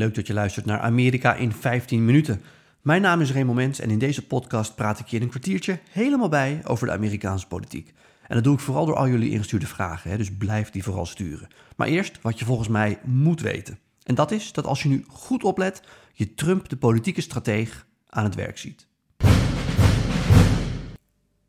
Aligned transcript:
Leuk 0.00 0.14
dat 0.14 0.26
je 0.26 0.32
luistert 0.32 0.66
naar 0.66 0.80
Amerika 0.80 1.34
in 1.34 1.52
15 1.52 2.04
minuten. 2.04 2.42
Mijn 2.80 3.02
naam 3.02 3.20
is 3.20 3.32
Raymond 3.32 3.56
Mens 3.56 3.80
en 3.80 3.90
in 3.90 3.98
deze 3.98 4.26
podcast 4.26 4.74
praat 4.74 4.98
ik 4.98 5.06
je 5.06 5.16
in 5.16 5.22
een 5.22 5.28
kwartiertje 5.28 5.78
helemaal 5.90 6.28
bij 6.28 6.60
over 6.64 6.86
de 6.86 6.92
Amerikaanse 6.92 7.46
politiek. 7.46 7.92
En 8.26 8.34
dat 8.34 8.44
doe 8.44 8.54
ik 8.54 8.60
vooral 8.60 8.86
door 8.86 8.96
al 8.96 9.08
jullie 9.08 9.30
ingestuurde 9.30 9.66
vragen, 9.66 10.10
hè, 10.10 10.16
dus 10.16 10.36
blijf 10.36 10.70
die 10.70 10.82
vooral 10.82 11.06
sturen. 11.06 11.48
Maar 11.76 11.88
eerst 11.88 12.18
wat 12.22 12.38
je 12.38 12.44
volgens 12.44 12.68
mij 12.68 12.98
moet 13.04 13.40
weten. 13.40 13.78
En 14.02 14.14
dat 14.14 14.30
is 14.30 14.52
dat 14.52 14.66
als 14.66 14.82
je 14.82 14.88
nu 14.88 15.04
goed 15.08 15.44
oplet, 15.44 15.82
je 16.12 16.34
Trump 16.34 16.68
de 16.68 16.76
politieke 16.76 17.20
strateeg 17.20 17.86
aan 18.08 18.24
het 18.24 18.34
werk 18.34 18.58
ziet. 18.58 18.86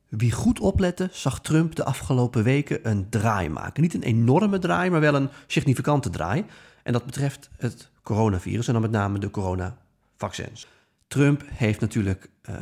Wie 0.10 0.32
goed 0.32 0.60
oplette, 0.60 1.10
zag 1.12 1.42
Trump 1.42 1.76
de 1.76 1.84
afgelopen 1.84 2.44
weken 2.44 2.90
een 2.90 3.10
draai 3.10 3.50
maken. 3.50 3.82
Niet 3.82 3.94
een 3.94 4.04
enorme 4.04 4.60
draai, 4.60 4.90
maar 4.90 5.02
wel 5.02 5.16
een 5.16 5.30
significante 5.48 6.10
draai. 6.10 6.46
En 6.84 6.94
dat 6.94 7.06
betreft 7.06 7.50
het 7.58 7.91
coronavirus 8.04 8.68
en 8.68 8.74
dan 8.74 8.82
met 8.82 8.92
name 8.92 9.20
de 9.20 9.30
coronavaccins. 9.30 10.68
Trump 11.12 11.44
heeft 11.48 11.80
natuurlijk 11.80 12.30
uh, 12.50 12.56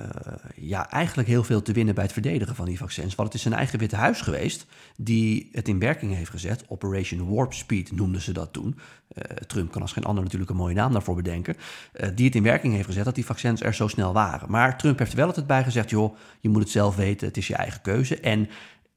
ja, 0.56 0.90
eigenlijk 0.90 1.28
heel 1.28 1.44
veel 1.44 1.62
te 1.62 1.72
winnen 1.72 1.96
bij 1.96 2.04
het 2.04 2.14
verdedigen 2.14 2.56
van 2.56 2.66
die 2.66 2.78
vaccins. 2.78 3.16
Want 3.16 3.28
het 3.28 3.38
is 3.38 3.44
zijn 3.44 3.54
eigen 3.54 3.80
Witte 3.80 3.96
Huis 3.96 4.22
geweest 4.22 4.66
die 4.98 5.50
het 5.52 5.68
in 5.68 5.80
werking 5.80 6.16
heeft 6.16 6.30
gezet. 6.30 6.64
Operation 6.68 7.34
Warp 7.34 7.54
Speed 7.54 7.92
noemden 7.92 8.22
ze 8.22 8.32
dat 8.32 8.54
toen. 8.54 8.76
Uh, 8.78 9.24
Trump 9.24 9.72
kan 9.72 9.82
als 9.82 9.92
geen 9.92 10.04
ander 10.04 10.24
natuurlijk 10.24 10.52
een 10.52 10.58
mooie 10.58 10.76
naam 10.76 10.92
daarvoor 10.92 11.16
bedenken. 11.16 11.56
Uh, 11.94 12.08
die 12.16 12.26
het 12.26 12.36
in 12.36 12.44
werking 12.44 12.74
heeft 12.74 12.86
gezet 12.86 13.06
dat 13.06 13.16
die 13.16 13.26
vaccins 13.26 13.62
er 13.62 13.74
zo 13.74 13.88
snel 13.88 14.14
waren. 14.14 14.52
Maar 14.52 14.78
Trump 14.78 15.00
heeft 15.00 15.12
er 15.12 15.18
wel 15.18 15.28
altijd 15.28 15.48
bij 15.48 15.64
gezegd: 15.64 15.90
joh, 15.90 16.16
je 16.40 16.50
moet 16.50 16.62
het 16.62 16.72
zelf 16.72 16.96
weten, 16.96 17.28
het 17.28 17.38
is 17.38 17.48
je 17.48 17.56
eigen 17.56 17.82
keuze. 17.82 18.20
En 18.20 18.50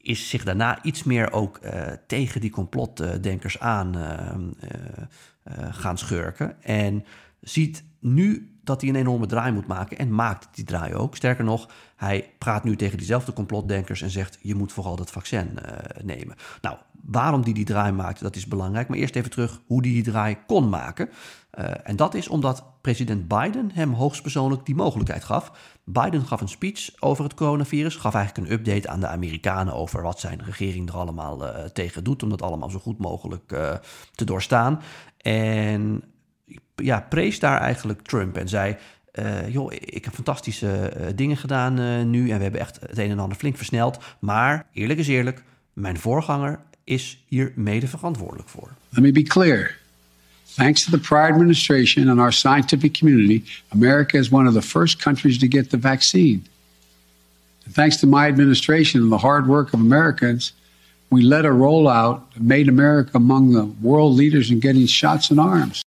is 0.03 0.29
zich 0.29 0.45
daarna 0.45 0.83
iets 0.83 1.03
meer 1.03 1.33
ook 1.33 1.61
tegen 2.07 2.41
die 2.41 2.51
complotdenkers 2.51 3.59
aan 3.59 3.97
gaan 5.71 5.99
schurken. 5.99 6.63
En 6.63 7.05
ziet 7.41 7.85
nu 8.01 8.52
dat 8.65 8.81
hij 8.81 8.91
een 8.91 8.97
enorme 8.97 9.27
draai 9.27 9.53
moet 9.53 9.67
maken 9.67 9.99
en 9.99 10.15
maakt 10.15 10.49
die 10.53 10.65
draai 10.65 10.95
ook. 10.95 11.17
Sterker 11.17 11.45
nog, 11.45 11.69
hij 11.97 12.31
praat 12.39 12.65
nu 12.65 12.77
tegen 12.77 12.99
diezelfde 12.99 13.33
complotdenkers 13.33 14.03
en 14.03 14.11
zegt: 14.11 14.39
je 14.41 14.55
moet 14.55 14.73
vooral 14.73 14.97
dat 14.97 15.11
vaccin 15.11 15.51
uh, 15.55 16.05
nemen. 16.05 16.37
Nou, 16.61 16.77
waarom 17.03 17.43
die 17.43 17.55
die 17.55 17.65
draai 17.65 17.93
maakt, 17.93 18.21
dat 18.21 18.37
is 18.37 18.47
belangrijk. 18.47 18.89
Maar 18.89 18.99
eerst 18.99 19.17
even 19.17 19.31
terug 19.31 19.61
hoe 19.67 19.81
hij 19.81 19.91
die 19.91 20.03
draai 20.03 20.37
kon 20.47 20.69
maken. 20.69 21.09
Uh, 21.59 21.65
en 21.83 21.97
dat 21.97 22.15
is 22.15 22.29
omdat 22.29 22.65
president 22.81 23.29
Biden 23.29 23.71
hem 23.75 23.93
hoogstpersoonlijk 23.93 24.67
die 24.67 24.75
mogelijkheid 24.75 25.25
gaf. 25.25 25.53
Biden 25.85 26.27
gaf 26.27 26.41
een 26.41 26.49
speech 26.49 26.91
over 26.99 27.25
het 27.25 27.35
coronavirus, 27.35 27.97
gaf 27.97 28.15
eigenlijk 28.15 28.47
een 28.47 28.55
update 28.55 28.89
aan 28.89 29.01
de 29.01 29.07
Amerikanen 29.07 29.75
over 29.75 30.03
wat 30.03 30.21
zijn 30.21 30.45
regering 30.45 30.89
er 30.89 30.97
allemaal 30.97 31.43
uh, 31.43 31.65
tegen 31.65 32.05
doet, 32.05 32.23
om 32.23 32.29
dat 32.29 32.43
allemaal 32.43 32.71
zo 32.71 32.79
goed 32.79 32.99
mogelijk 32.99 33.49
te 34.15 34.25
doorstaan. 34.25 34.81
En 35.17 36.03
ja, 36.83 37.07
prees 37.09 37.39
daar 37.39 37.61
eigenlijk 37.61 38.03
Trump 38.03 38.37
en 38.37 38.49
zei... 38.49 38.77
Uh, 39.19 39.49
joh, 39.49 39.73
ik 39.73 40.05
heb 40.05 40.15
fantastische 40.15 40.93
uh, 41.01 41.07
dingen 41.15 41.37
gedaan 41.37 41.81
uh, 41.81 42.03
nu 42.03 42.31
en 42.31 42.37
we 42.37 42.43
hebben 42.43 42.61
echt 42.61 42.81
het 42.81 42.99
een 42.99 43.11
en 43.11 43.19
ander 43.19 43.39
flink 43.39 43.57
versneld. 43.57 43.99
Maar 44.19 44.67
eerlijk 44.73 44.99
is 44.99 45.09
eerlijk, 45.09 45.43
mijn 45.73 45.99
voorganger 45.99 46.59
is 46.85 47.25
hier 47.27 47.53
mede 47.55 47.87
verantwoordelijk 47.87 48.49
voor. 48.49 48.69
Let 48.89 49.03
me 49.03 49.13
be 49.13 49.23
clear. 49.23 49.77
Thanks 50.55 50.85
to 50.85 50.91
the 50.91 50.99
prior 50.99 51.33
administration 51.33 52.09
and 52.09 52.19
our 52.19 52.33
scientific 52.33 52.99
community, 52.99 53.43
America 53.69 54.19
is 54.19 54.31
one 54.31 54.49
of 54.49 54.55
the 54.55 54.63
first 54.63 55.03
countries 55.03 55.39
to 55.39 55.47
get 55.49 55.71
the 55.71 55.79
vaccine. 55.79 56.43
And 57.65 57.75
thanks 57.75 57.97
to 57.97 58.07
my 58.07 58.27
administration 58.27 59.03
and 59.03 59.11
the 59.11 59.27
hard 59.27 59.47
work 59.47 59.73
of 59.73 59.81
Americans, 59.81 60.53
we 61.09 61.23
led 61.23 61.45
a 61.45 61.51
rollout 61.51 62.21
that 62.33 62.43
made 62.43 62.69
America 62.69 63.11
among 63.15 63.53
the 63.53 63.67
world 63.81 64.17
leaders 64.17 64.51
in 64.51 64.61
getting 64.61 64.87
shots 64.87 65.31
in 65.31 65.39
arms. 65.39 65.82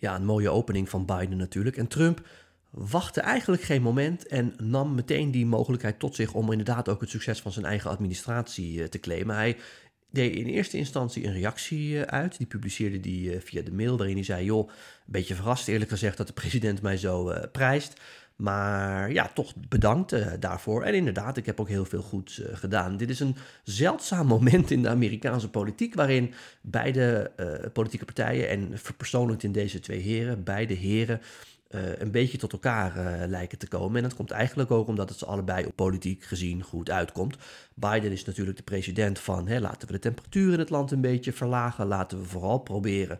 Ja, 0.00 0.14
een 0.14 0.24
mooie 0.24 0.50
opening 0.50 0.88
van 0.88 1.06
Biden 1.06 1.36
natuurlijk. 1.36 1.76
En 1.76 1.88
Trump 1.88 2.26
wachtte 2.70 3.20
eigenlijk 3.20 3.62
geen 3.62 3.82
moment 3.82 4.26
en 4.26 4.54
nam 4.56 4.94
meteen 4.94 5.30
die 5.30 5.46
mogelijkheid 5.46 5.98
tot 5.98 6.14
zich 6.14 6.34
om 6.34 6.50
inderdaad 6.50 6.88
ook 6.88 7.00
het 7.00 7.10
succes 7.10 7.40
van 7.40 7.52
zijn 7.52 7.64
eigen 7.64 7.90
administratie 7.90 8.88
te 8.88 9.00
claimen. 9.00 9.36
Hij 9.36 9.56
deed 10.10 10.34
in 10.34 10.46
eerste 10.46 10.76
instantie 10.76 11.26
een 11.26 11.32
reactie 11.32 12.02
uit. 12.02 12.38
Die 12.38 12.46
publiceerde 12.46 13.00
die 13.00 13.40
via 13.40 13.62
de 13.62 13.72
mail, 13.72 13.96
waarin 13.96 14.16
hij 14.16 14.24
zei: 14.24 14.44
Joh, 14.44 14.68
een 14.68 14.74
beetje 15.06 15.34
verrast 15.34 15.68
eerlijk 15.68 15.90
gezegd 15.90 16.16
dat 16.16 16.26
de 16.26 16.32
president 16.32 16.82
mij 16.82 16.96
zo 16.96 17.34
prijst. 17.52 18.00
Maar 18.40 19.12
ja, 19.12 19.30
toch 19.34 19.52
bedankt 19.68 20.12
uh, 20.12 20.26
daarvoor. 20.38 20.82
En 20.82 20.94
inderdaad, 20.94 21.36
ik 21.36 21.46
heb 21.46 21.60
ook 21.60 21.68
heel 21.68 21.84
veel 21.84 22.02
goeds 22.02 22.38
uh, 22.38 22.46
gedaan. 22.52 22.96
Dit 22.96 23.10
is 23.10 23.20
een 23.20 23.36
zeldzaam 23.62 24.26
moment 24.36 24.70
in 24.70 24.82
de 24.82 24.88
Amerikaanse 24.88 25.50
politiek. 25.50 25.94
waarin 25.94 26.32
beide 26.60 27.30
uh, 27.36 27.46
politieke 27.72 28.04
partijen. 28.04 28.48
en 28.48 28.78
verpersoonlijkt 28.78 29.42
in 29.42 29.52
deze 29.52 29.80
twee 29.80 30.00
heren. 30.00 30.44
beide 30.44 30.74
heren. 30.74 31.20
een 31.98 32.10
beetje 32.10 32.38
tot 32.38 32.52
elkaar 32.52 33.26
lijken 33.28 33.58
te 33.58 33.68
komen. 33.68 33.96
En 33.96 34.02
dat 34.02 34.14
komt 34.14 34.30
eigenlijk 34.30 34.70
ook 34.70 34.88
omdat 34.88 35.08
het 35.08 35.18
ze 35.18 35.26
allebei 35.26 35.66
op 35.66 35.76
politiek 35.76 36.24
gezien 36.24 36.62
goed 36.62 36.90
uitkomt. 36.90 37.36
Biden 37.74 38.12
is 38.12 38.24
natuurlijk 38.24 38.56
de 38.56 38.62
president 38.62 39.18
van. 39.18 39.48
Hè, 39.48 39.60
laten 39.60 39.86
we 39.86 39.94
de 39.94 39.98
temperatuur 39.98 40.52
in 40.52 40.58
het 40.58 40.70
land 40.70 40.90
een 40.90 41.00
beetje 41.00 41.32
verlagen. 41.32 41.86
Laten 41.86 42.18
we 42.18 42.24
vooral 42.24 42.58
proberen 42.58 43.18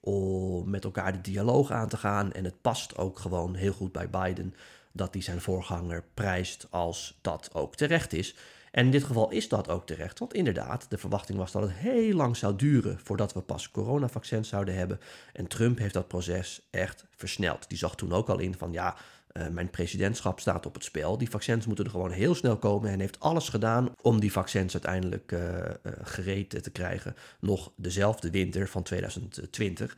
om 0.00 0.70
met 0.70 0.84
elkaar 0.84 1.12
de 1.12 1.20
dialoog 1.20 1.70
aan 1.70 1.88
te 1.88 1.96
gaan. 1.96 2.32
En 2.32 2.44
het 2.44 2.60
past 2.60 2.96
ook 2.96 3.18
gewoon 3.18 3.54
heel 3.54 3.72
goed 3.72 3.92
bij 3.92 4.10
Biden 4.10 4.54
dat 4.92 5.12
hij 5.12 5.22
zijn 5.22 5.40
voorganger 5.40 6.04
prijst 6.14 6.66
als 6.70 7.18
dat 7.20 7.50
ook 7.52 7.76
terecht 7.76 8.12
is. 8.12 8.36
En 8.70 8.84
in 8.84 8.90
dit 8.90 9.04
geval 9.04 9.30
is 9.30 9.48
dat 9.48 9.68
ook 9.68 9.86
terecht, 9.86 10.18
want 10.18 10.34
inderdaad, 10.34 10.90
de 10.90 10.98
verwachting 10.98 11.38
was 11.38 11.52
dat 11.52 11.62
het 11.62 11.72
heel 11.72 12.14
lang 12.14 12.36
zou 12.36 12.56
duren 12.56 12.98
voordat 13.02 13.32
we 13.32 13.40
pas 13.40 13.70
coronavaccins 13.70 14.48
zouden 14.48 14.74
hebben. 14.74 15.00
En 15.32 15.46
Trump 15.46 15.78
heeft 15.78 15.94
dat 15.94 16.08
proces 16.08 16.68
echt 16.70 17.04
versneld. 17.10 17.68
Die 17.68 17.78
zag 17.78 17.94
toen 17.94 18.12
ook 18.12 18.28
al 18.28 18.38
in 18.38 18.54
van 18.54 18.72
ja, 18.72 18.96
mijn 19.46 19.70
presidentschap 19.70 20.40
staat 20.40 20.66
op 20.66 20.74
het 20.74 20.84
spel. 20.84 21.18
Die 21.18 21.30
vaccins 21.30 21.66
moeten 21.66 21.84
er 21.84 21.90
gewoon 21.90 22.10
heel 22.10 22.34
snel 22.34 22.56
komen. 22.56 22.90
En 22.90 23.00
heeft 23.00 23.20
alles 23.20 23.48
gedaan 23.48 23.92
om 24.02 24.20
die 24.20 24.32
vaccins 24.32 24.72
uiteindelijk 24.72 25.32
uh, 25.32 25.40
uh, 25.40 25.92
gereed 26.02 26.62
te 26.62 26.70
krijgen. 26.70 27.14
Nog 27.40 27.72
dezelfde 27.76 28.30
winter 28.30 28.68
van 28.68 28.82
2020. 28.82 29.96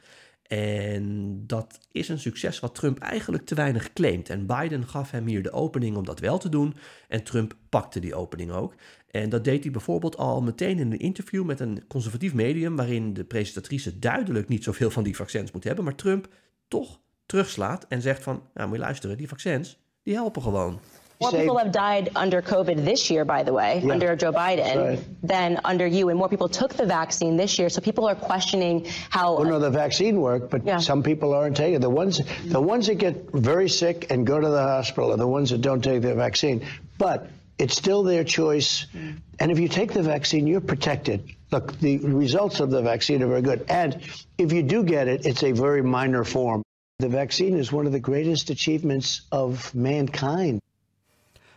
En 0.50 1.34
dat 1.46 1.78
is 1.92 2.08
een 2.08 2.18
succes 2.18 2.60
wat 2.60 2.74
Trump 2.74 2.98
eigenlijk 2.98 3.46
te 3.46 3.54
weinig 3.54 3.92
claimt. 3.92 4.28
En 4.28 4.46
Biden 4.46 4.88
gaf 4.88 5.10
hem 5.10 5.26
hier 5.26 5.42
de 5.42 5.52
opening 5.52 5.96
om 5.96 6.04
dat 6.04 6.20
wel 6.20 6.38
te 6.38 6.48
doen. 6.48 6.74
En 7.08 7.22
Trump 7.22 7.54
pakte 7.68 8.00
die 8.00 8.14
opening 8.14 8.50
ook. 8.50 8.74
En 9.10 9.28
dat 9.28 9.44
deed 9.44 9.62
hij 9.62 9.72
bijvoorbeeld 9.72 10.16
al 10.16 10.42
meteen 10.42 10.78
in 10.78 10.92
een 10.92 10.98
interview 10.98 11.44
met 11.44 11.60
een 11.60 11.86
conservatief 11.86 12.34
medium. 12.34 12.76
waarin 12.76 13.14
de 13.14 13.24
presentatrice 13.24 13.98
duidelijk 13.98 14.48
niet 14.48 14.64
zoveel 14.64 14.90
van 14.90 15.02
die 15.02 15.16
vaccins 15.16 15.50
moet 15.50 15.64
hebben. 15.64 15.84
Maar 15.84 15.94
Trump 15.94 16.28
toch 16.68 17.00
terugslaat 17.30 17.86
en 17.88 18.02
zegt 18.02 18.22
van, 18.22 18.42
nou 18.54 18.68
moet 18.68 18.78
je 18.78 18.84
luisteren, 18.84 19.16
die 19.16 19.28
vaccins, 19.28 19.78
die 20.02 20.14
helpen 20.14 20.42
gewoon. 20.42 20.78
More 21.20 21.36
people 21.36 21.58
have 21.58 21.70
died 21.70 22.10
under 22.22 22.42
COVID 22.42 22.84
this 22.84 23.08
year, 23.08 23.26
by 23.26 23.42
the 23.42 23.52
way, 23.52 23.80
yeah. 23.82 23.92
under 23.92 24.16
Joe 24.16 24.32
Biden, 24.32 24.76
right. 24.76 24.98
than 25.26 25.58
under 25.70 25.86
you. 25.86 26.08
And 26.08 26.16
more 26.16 26.28
people 26.28 26.48
took 26.48 26.72
the 26.72 26.86
vaccine 26.86 27.36
this 27.36 27.56
year. 27.56 27.70
So 27.70 27.80
people 27.82 28.08
are 28.08 28.14
questioning 28.14 28.86
how. 29.10 29.36
Well, 29.36 29.44
no, 29.44 29.58
the 29.58 29.70
vaccine 29.70 30.14
worked, 30.20 30.50
but 30.50 30.64
yeah. 30.64 30.80
some 30.80 31.02
people 31.02 31.34
aren't 31.34 31.56
taking 31.56 31.74
it. 31.74 31.80
The 31.80 31.90
ones, 31.90 32.22
the 32.46 32.60
ones 32.60 32.86
that 32.86 32.98
get 32.98 33.14
very 33.32 33.68
sick 33.68 34.06
and 34.10 34.26
go 34.26 34.40
to 34.40 34.48
the 34.48 34.62
hospital 34.62 35.10
are 35.10 35.18
the 35.18 35.28
ones 35.28 35.50
that 35.50 35.60
don't 35.60 35.82
take 35.82 36.00
the 36.00 36.14
vaccine. 36.14 36.62
But 36.96 37.28
it's 37.58 37.76
still 37.76 38.02
their 38.02 38.24
choice. 38.24 38.86
Mm. 38.94 39.20
And 39.38 39.50
if 39.50 39.58
you 39.58 39.68
take 39.68 39.92
the 39.92 40.02
vaccine, 40.02 40.46
you're 40.46 40.62
protected. 40.62 41.20
Look, 41.50 41.78
the 41.80 41.98
results 41.98 42.60
of 42.60 42.70
the 42.70 42.80
vaccine 42.80 43.22
are 43.22 43.28
very 43.28 43.42
good. 43.42 43.66
And 43.68 44.00
if 44.38 44.52
you 44.52 44.62
do 44.62 44.82
get 44.84 45.06
it, 45.08 45.26
it's 45.26 45.42
a 45.42 45.52
very 45.52 45.82
minor 45.82 46.24
form. 46.24 46.62
The 47.00 47.10
vaccine 47.10 47.58
is 47.58 47.72
one 47.72 47.86
of 47.86 47.92
the 47.92 48.00
greatest 48.02 48.50
achievements 48.50 49.26
of 49.28 49.74
mankind. 49.74 50.60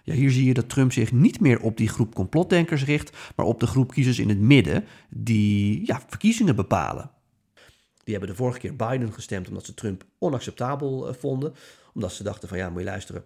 Ja, 0.03 0.13
hier 0.13 0.31
zie 0.31 0.45
je 0.45 0.53
dat 0.53 0.69
Trump 0.69 0.91
zich 0.91 1.11
niet 1.11 1.39
meer 1.39 1.61
op 1.61 1.77
die 1.77 1.87
groep 1.87 2.15
complotdenkers 2.15 2.85
richt, 2.85 3.17
maar 3.35 3.45
op 3.45 3.59
de 3.59 3.67
groep 3.67 3.91
kiezers 3.91 4.19
in 4.19 4.29
het 4.29 4.39
midden 4.39 4.85
die 5.09 5.85
ja, 5.85 6.01
verkiezingen 6.07 6.55
bepalen. 6.55 7.11
Die 8.03 8.13
hebben 8.13 8.29
de 8.29 8.35
vorige 8.35 8.59
keer 8.59 8.75
Biden 8.75 9.13
gestemd 9.13 9.47
omdat 9.47 9.65
ze 9.65 9.73
Trump 9.73 10.03
onacceptabel 10.19 11.09
uh, 11.09 11.13
vonden. 11.13 11.53
Omdat 11.93 12.13
ze 12.13 12.23
dachten 12.23 12.49
van 12.49 12.57
ja, 12.57 12.69
moet 12.69 12.79
je 12.79 12.85
luisteren, 12.85 13.23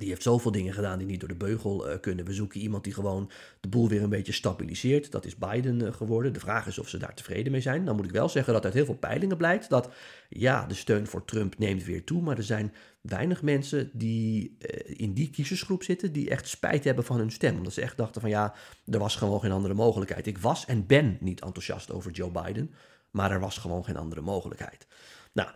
die 0.00 0.08
heeft 0.08 0.22
zoveel 0.22 0.50
dingen 0.50 0.74
gedaan 0.74 0.98
die 0.98 1.06
niet 1.06 1.20
door 1.20 1.28
de 1.28 1.34
beugel 1.34 1.90
uh, 1.90 2.00
kunnen. 2.00 2.24
We 2.24 2.32
zoeken 2.32 2.60
iemand 2.60 2.84
die 2.84 2.92
gewoon 2.92 3.30
de 3.60 3.68
boel 3.68 3.88
weer 3.88 4.02
een 4.02 4.08
beetje 4.08 4.32
stabiliseert. 4.32 5.10
Dat 5.10 5.24
is 5.24 5.36
Biden 5.36 5.80
uh, 5.80 5.92
geworden. 5.92 6.32
De 6.32 6.40
vraag 6.40 6.66
is 6.66 6.78
of 6.78 6.88
ze 6.88 6.98
daar 6.98 7.14
tevreden 7.14 7.52
mee 7.52 7.60
zijn. 7.60 7.84
Dan 7.84 7.96
moet 7.96 8.04
ik 8.04 8.10
wel 8.10 8.28
zeggen 8.28 8.52
dat 8.52 8.64
uit 8.64 8.74
heel 8.74 8.84
veel 8.84 8.94
peilingen 8.96 9.36
blijkt 9.36 9.68
dat 9.68 9.90
ja, 10.28 10.66
de 10.66 10.74
steun 10.74 11.06
voor 11.06 11.24
Trump 11.24 11.58
neemt 11.58 11.84
weer 11.84 12.04
toe. 12.04 12.22
Maar 12.22 12.36
er 12.36 12.42
zijn 12.42 12.72
weinig 13.00 13.42
mensen 13.42 13.90
die 13.92 14.56
uh, 14.58 14.94
in 15.00 15.12
die 15.12 15.30
kiezersgroep 15.30 15.82
zitten 15.82 16.12
die 16.12 16.30
echt 16.30 16.48
spijt 16.48 16.84
hebben 16.84 17.04
van 17.04 17.18
hun 17.18 17.30
stem. 17.30 17.56
Omdat 17.56 17.72
ze 17.72 17.80
echt 17.80 17.96
dachten 17.96 18.20
van 18.20 18.30
ja, 18.30 18.54
er 18.86 18.98
was 18.98 19.16
gewoon 19.16 19.40
geen 19.40 19.52
andere 19.52 19.74
mogelijkheid. 19.74 20.26
Ik 20.26 20.38
was 20.38 20.66
en 20.66 20.86
ben 20.86 21.18
niet 21.20 21.40
enthousiast 21.40 21.92
over 21.92 22.10
Joe 22.10 22.30
Biden, 22.30 22.74
maar 23.10 23.30
er 23.30 23.40
was 23.40 23.58
gewoon 23.58 23.84
geen 23.84 23.96
andere 23.96 24.20
mogelijkheid. 24.20 24.86
Nou, 25.32 25.48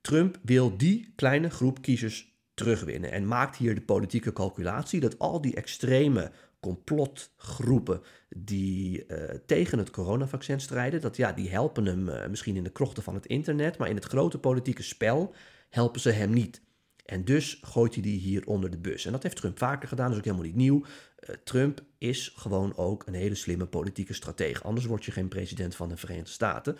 Trump 0.00 0.38
wil 0.42 0.76
die 0.76 1.12
kleine 1.16 1.50
groep 1.50 1.82
kiezers 1.82 2.35
terugwinnen. 2.56 3.12
En 3.12 3.26
maakt 3.26 3.56
hier 3.56 3.74
de 3.74 3.80
politieke 3.80 4.32
calculatie 4.32 5.00
dat 5.00 5.18
al 5.18 5.40
die 5.40 5.54
extreme 5.54 6.30
complotgroepen 6.60 8.00
die 8.28 9.04
uh, 9.06 9.18
tegen 9.46 9.78
het 9.78 9.90
coronavaccin 9.90 10.60
strijden, 10.60 11.00
dat, 11.00 11.16
ja, 11.16 11.32
die 11.32 11.50
helpen 11.50 11.86
hem 11.86 12.08
uh, 12.08 12.26
misschien 12.26 12.56
in 12.56 12.64
de 12.64 12.70
krochten 12.70 13.02
van 13.02 13.14
het 13.14 13.26
internet, 13.26 13.78
maar 13.78 13.88
in 13.88 13.94
het 13.94 14.04
grote 14.04 14.38
politieke 14.38 14.82
spel 14.82 15.34
helpen 15.68 16.00
ze 16.00 16.10
hem 16.10 16.30
niet. 16.30 16.62
En 17.04 17.24
dus 17.24 17.60
gooit 17.62 17.94
hij 17.94 18.02
die 18.02 18.18
hier 18.18 18.46
onder 18.46 18.70
de 18.70 18.78
bus. 18.78 19.04
En 19.04 19.12
dat 19.12 19.22
heeft 19.22 19.36
Trump 19.36 19.58
vaker 19.58 19.88
gedaan, 19.88 20.06
dat 20.06 20.14
is 20.14 20.18
ook 20.18 20.24
helemaal 20.24 20.46
niet 20.46 20.56
nieuw. 20.56 20.84
Uh, 20.84 21.36
Trump 21.44 21.82
is 21.98 22.32
gewoon 22.36 22.76
ook 22.76 23.06
een 23.06 23.14
hele 23.14 23.34
slimme 23.34 23.66
politieke 23.66 24.14
stratege. 24.14 24.62
Anders 24.62 24.86
word 24.86 25.04
je 25.04 25.12
geen 25.12 25.28
president 25.28 25.76
van 25.76 25.88
de 25.88 25.96
Verenigde 25.96 26.30
Staten. 26.30 26.76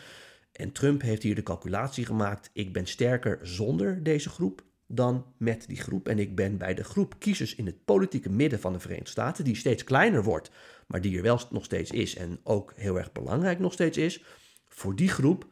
En 0.53 0.73
Trump 0.73 1.03
heeft 1.03 1.23
hier 1.23 1.35
de 1.35 1.43
calculatie 1.43 2.07
gemaakt: 2.07 2.51
ik 2.53 2.73
ben 2.73 2.87
sterker 2.87 3.39
zonder 3.43 4.03
deze 4.03 4.29
groep 4.29 4.65
dan 4.87 5.27
met 5.37 5.65
die 5.69 5.77
groep. 5.77 6.09
En 6.09 6.19
ik 6.19 6.35
ben 6.35 6.57
bij 6.57 6.75
de 6.75 6.85
groep 6.85 7.15
kiezers 7.19 7.55
in 7.55 7.67
het 7.67 7.85
politieke 7.85 8.31
midden 8.31 8.61
van 8.61 8.73
de 8.73 8.81
Verenigde 8.81 9.11
Staten, 9.11 9.45
die 9.45 9.57
steeds 9.57 9.85
kleiner 9.85 10.23
wordt, 10.23 10.51
maar 10.87 11.01
die 11.01 11.17
er 11.17 11.23
wel 11.23 11.41
nog 11.51 11.65
steeds 11.65 11.91
is 11.91 12.17
en 12.17 12.39
ook 12.43 12.73
heel 12.77 12.99
erg 12.99 13.13
belangrijk 13.13 13.59
nog 13.59 13.73
steeds 13.73 13.99
is. 13.99 14.25
Voor 14.69 14.97
die 14.97 15.09
groep 15.09 15.47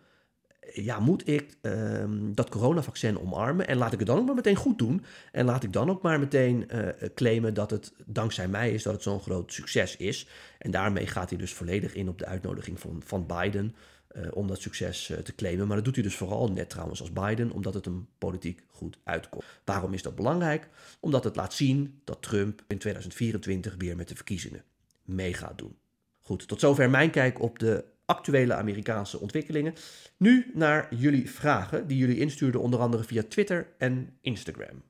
ja, 0.73 1.01
moet 1.01 1.29
ik 1.29 1.57
um, 1.63 2.35
dat 2.35 2.49
coronavaccin 2.49 3.21
omarmen 3.21 3.67
en 3.67 3.77
laat 3.77 3.93
ik 3.93 3.99
het 3.99 4.09
dan 4.09 4.19
ook 4.19 4.27
maar 4.27 4.35
meteen 4.35 4.57
goed 4.57 4.79
doen. 4.79 5.05
En 5.33 5.45
laat 5.45 5.63
ik 5.63 5.73
dan 5.73 5.91
ook 5.91 6.03
maar 6.03 6.19
meteen 6.19 6.69
uh, 6.75 6.89
claimen 7.15 7.55
dat 7.55 7.71
het 7.71 7.93
dankzij 8.07 8.49
mij 8.49 8.73
is 8.73 8.83
dat 8.83 8.93
het 8.93 9.03
zo'n 9.03 9.21
groot 9.21 9.53
succes 9.53 9.97
is. 9.97 10.29
En 10.59 10.71
daarmee 10.71 11.07
gaat 11.07 11.29
hij 11.29 11.39
dus 11.39 11.53
volledig 11.53 11.95
in 11.95 12.09
op 12.09 12.19
de 12.19 12.27
uitnodiging 12.27 12.81
van, 12.81 13.03
van 13.05 13.27
Biden 13.27 13.75
uh, 14.17 14.27
om 14.31 14.47
dat 14.47 14.61
succes 14.61 15.09
uh, 15.09 15.19
te 15.19 15.35
claimen. 15.35 15.67
Maar 15.67 15.77
dat 15.77 15.85
doet 15.85 15.95
hij 15.95 16.05
dus 16.05 16.17
vooral 16.17 16.49
net 16.49 16.71
trouwens 16.71 17.01
als 17.01 17.13
Biden, 17.13 17.51
omdat 17.51 17.75
het 17.75 17.85
hem 17.85 18.09
politiek 18.19 18.63
goed 18.69 18.99
uitkomt. 19.05 19.45
Waarom 19.65 19.95
is 19.95 20.03
dat 20.03 20.15
belangrijk? 20.15 20.69
Omdat 21.01 21.25
het 21.25 21.37
laat 21.37 21.55
zien 21.55 22.01
dat 22.05 22.23
Trump 22.23 22.63
in 22.67 22.79
2024 22.79 23.75
weer 23.79 23.97
met 23.97 24.09
de 24.09 24.15
verkiezingen 24.15 24.65
mee 25.05 25.35
gaat 25.35 25.59
doen. 25.59 25.77
Goed, 26.23 26.49
tot 26.49 26.61
zover 26.61 26.91
mijn 26.91 27.11
kijk 27.11 27.43
op 27.43 27.59
de 27.59 27.85
actuele 28.05 28.55
Amerikaanse 28.55 29.21
ontwikkelingen. 29.21 29.75
Nu 30.17 30.51
naar 30.55 30.95
jullie 30.95 31.31
vragen, 31.31 31.87
die 31.87 31.99
jullie 31.99 32.19
instuurden 32.19 32.61
onder 32.61 32.81
andere 32.81 33.05
via 33.05 33.23
Twitter 33.29 33.67
en 33.79 34.17
Instagram. 34.21 34.83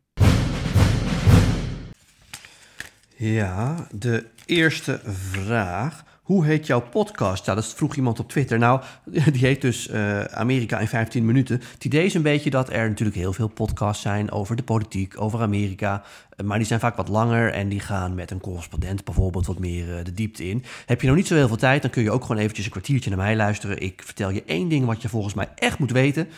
Ja, 3.16 3.88
de 3.92 4.26
eerste 4.46 5.00
vraag. 5.04 6.13
Hoe 6.24 6.44
heet 6.44 6.66
jouw 6.66 6.80
podcast? 6.80 7.46
Ja, 7.46 7.54
dat 7.54 7.66
vroeg 7.66 7.96
iemand 7.96 8.18
op 8.18 8.28
Twitter. 8.28 8.58
Nou, 8.58 8.80
die 9.32 9.46
heet 9.46 9.60
dus 9.60 9.88
uh, 9.88 10.24
Amerika 10.24 10.78
in 10.78 10.88
15 10.88 11.24
minuten. 11.24 11.60
Het 11.72 11.84
idee 11.84 12.04
is 12.04 12.14
een 12.14 12.22
beetje 12.22 12.50
dat 12.50 12.72
er 12.72 12.88
natuurlijk 12.88 13.16
heel 13.16 13.32
veel 13.32 13.48
podcasts 13.48 14.02
zijn 14.02 14.30
over 14.30 14.56
de 14.56 14.62
politiek, 14.62 15.20
over 15.20 15.40
Amerika. 15.40 16.02
Eh, 16.36 16.46
maar 16.46 16.58
die 16.58 16.66
zijn 16.66 16.80
vaak 16.80 16.96
wat 16.96 17.08
langer 17.08 17.52
en 17.52 17.68
die 17.68 17.80
gaan 17.80 18.14
met 18.14 18.30
een 18.30 18.40
correspondent 18.40 19.04
bijvoorbeeld 19.04 19.46
wat 19.46 19.58
meer 19.58 19.98
uh, 19.98 20.04
de 20.04 20.12
diepte 20.12 20.48
in. 20.48 20.64
Heb 20.86 21.00
je 21.00 21.06
nog 21.06 21.16
niet 21.16 21.26
zo 21.26 21.34
heel 21.34 21.48
veel 21.48 21.56
tijd, 21.56 21.82
dan 21.82 21.90
kun 21.90 22.02
je 22.02 22.10
ook 22.10 22.22
gewoon 22.22 22.42
eventjes 22.42 22.64
een 22.64 22.70
kwartiertje 22.70 23.10
naar 23.10 23.18
mij 23.18 23.36
luisteren. 23.36 23.80
Ik 23.80 24.02
vertel 24.04 24.30
je 24.30 24.44
één 24.44 24.68
ding 24.68 24.86
wat 24.86 25.02
je 25.02 25.08
volgens 25.08 25.34
mij 25.34 25.48
echt 25.54 25.78
moet 25.78 25.92
weten. 25.92 26.28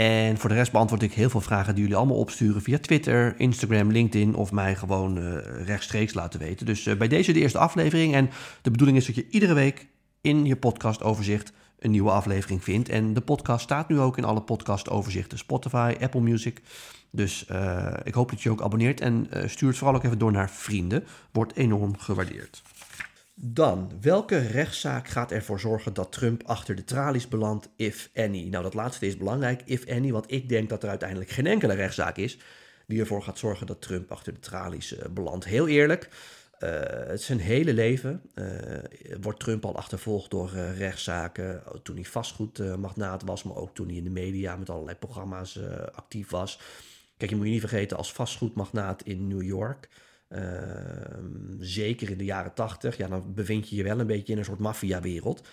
En 0.00 0.38
voor 0.38 0.48
de 0.48 0.54
rest 0.54 0.72
beantwoord 0.72 1.02
ik 1.02 1.12
heel 1.12 1.30
veel 1.30 1.40
vragen 1.40 1.74
die 1.74 1.82
jullie 1.82 1.98
allemaal 1.98 2.16
opsturen 2.16 2.62
via 2.62 2.78
Twitter, 2.78 3.34
Instagram, 3.36 3.90
LinkedIn 3.90 4.34
of 4.34 4.52
mij 4.52 4.76
gewoon 4.76 5.18
uh, 5.18 5.36
rechtstreeks 5.64 6.14
laten 6.14 6.40
weten. 6.40 6.66
Dus 6.66 6.86
uh, 6.86 6.96
bij 6.96 7.08
deze 7.08 7.32
de 7.32 7.40
eerste 7.40 7.58
aflevering. 7.58 8.14
En 8.14 8.30
de 8.62 8.70
bedoeling 8.70 8.98
is 8.98 9.06
dat 9.06 9.14
je 9.14 9.26
iedere 9.30 9.54
week 9.54 9.86
in 10.20 10.44
je 10.44 10.56
podcastoverzicht 10.56 11.52
een 11.78 11.90
nieuwe 11.90 12.10
aflevering 12.10 12.64
vindt. 12.64 12.88
En 12.88 13.14
de 13.14 13.20
podcast 13.20 13.62
staat 13.62 13.88
nu 13.88 14.00
ook 14.00 14.16
in 14.16 14.24
alle 14.24 14.42
podcastoverzichten: 14.42 15.38
Spotify, 15.38 15.94
Apple 16.00 16.20
Music. 16.20 16.60
Dus 17.10 17.46
uh, 17.50 17.92
ik 18.04 18.14
hoop 18.14 18.30
dat 18.30 18.42
je 18.42 18.50
ook 18.50 18.62
abonneert 18.62 19.00
en 19.00 19.28
stuur 19.46 19.68
het 19.68 19.78
vooral 19.78 19.96
ook 19.96 20.04
even 20.04 20.18
door 20.18 20.32
naar 20.32 20.50
vrienden. 20.50 21.04
Wordt 21.32 21.56
enorm 21.56 21.98
gewaardeerd. 21.98 22.62
Dan, 23.42 23.90
welke 24.00 24.38
rechtszaak 24.38 25.08
gaat 25.08 25.32
ervoor 25.32 25.60
zorgen 25.60 25.94
dat 25.94 26.12
Trump 26.12 26.42
achter 26.42 26.74
de 26.74 26.84
tralies 26.84 27.28
belandt, 27.28 27.68
if 27.76 28.10
any? 28.14 28.48
Nou, 28.48 28.62
dat 28.62 28.74
laatste 28.74 29.06
is 29.06 29.16
belangrijk, 29.16 29.62
if 29.64 29.86
any, 29.86 30.12
want 30.12 30.32
ik 30.32 30.48
denk 30.48 30.68
dat 30.68 30.82
er 30.82 30.88
uiteindelijk 30.88 31.30
geen 31.30 31.46
enkele 31.46 31.74
rechtszaak 31.74 32.16
is 32.16 32.38
die 32.86 33.00
ervoor 33.00 33.22
gaat 33.22 33.38
zorgen 33.38 33.66
dat 33.66 33.82
Trump 33.82 34.10
achter 34.10 34.34
de 34.34 34.40
tralies 34.40 34.92
uh, 34.92 35.04
belandt. 35.10 35.44
Heel 35.44 35.68
eerlijk, 35.68 36.08
uh, 36.58 36.70
het 36.86 37.22
zijn 37.22 37.38
hele 37.38 37.74
leven 37.74 38.22
uh, 38.34 38.46
wordt 39.20 39.40
Trump 39.40 39.64
al 39.64 39.76
achtervolgd 39.76 40.30
door 40.30 40.50
rechtszaken. 40.76 41.62
Toen 41.82 41.94
hij 41.94 42.04
vastgoedmagnaat 42.04 43.22
was, 43.22 43.42
maar 43.42 43.56
ook 43.56 43.74
toen 43.74 43.86
hij 43.86 43.96
in 43.96 44.04
de 44.04 44.10
media 44.10 44.56
met 44.56 44.70
allerlei 44.70 44.96
programma's 44.96 45.58
actief 45.94 46.30
was. 46.30 46.60
Kijk, 47.16 47.30
je 47.30 47.36
moet 47.36 47.46
je 47.46 47.52
niet 47.52 47.60
vergeten, 47.60 47.96
als 47.96 48.12
vastgoedmagnaat 48.12 49.02
in 49.02 49.28
New 49.28 49.42
York 49.42 49.88
zeker 51.58 52.10
in 52.10 52.18
de 52.18 52.24
jaren 52.24 52.54
tachtig, 52.54 52.96
ja, 52.96 53.08
dan 53.08 53.34
bevind 53.34 53.68
je 53.68 53.76
je 53.76 53.82
wel 53.82 54.00
een 54.00 54.06
beetje 54.06 54.32
in 54.32 54.38
een 54.38 54.44
soort 54.44 54.58
maffiawereld. 54.58 55.48